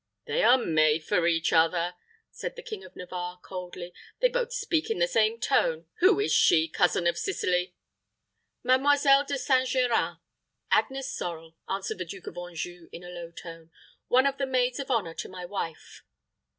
[0.25, 1.93] "They are made for each other,"
[2.31, 3.93] said the King of Navarre, coldly.
[4.19, 5.85] "They both speak in the same tone.
[5.99, 7.75] Who is she, cousin of Sicily?"
[8.63, 9.67] "Mademoiselle De St.
[9.69, 10.17] Geran
[10.71, 13.69] Agnes Sorel," answered the Duke of Anjou, in a low tone.
[14.07, 16.01] "One of the maids of honor to my wife."